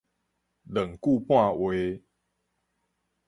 [0.63, 1.59] 兩句半話